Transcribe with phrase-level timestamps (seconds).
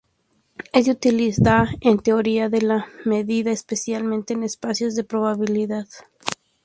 [0.73, 5.85] Es de utilidad en teoría de la medida, especialmente en espacios de probabilidad.